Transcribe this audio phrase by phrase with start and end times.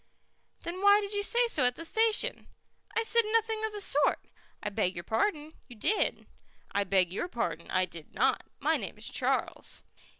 [0.63, 2.47] "Then why did you say so at the station?"
[2.97, 4.25] "I said nothing of the sort."
[4.63, 6.25] "I beg your pardon, you did."
[6.71, 8.41] "I beg your pardon, I did not.
[8.59, 9.83] My name is Charles."